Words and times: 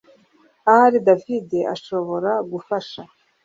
Ahari 0.69 0.99
David 1.07 1.47
ashobora 1.73 2.31
gufasha 2.51 3.01